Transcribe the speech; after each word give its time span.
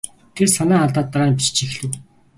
Тэр 0.35 0.47
санаа 0.55 0.79
алдаад 0.85 1.07
дараа 1.11 1.29
нь 1.29 1.37
бичиж 1.37 1.59
эхлэв. 1.67 1.93